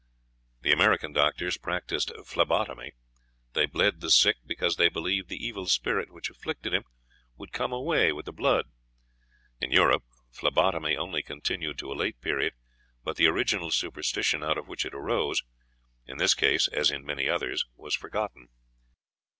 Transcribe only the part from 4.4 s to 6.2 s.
because they believed the evil spirit